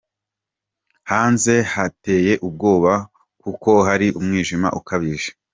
[1.11, 2.93] Hanze hateye ubwoba
[3.41, 5.29] kuko hari umwijima ukabije.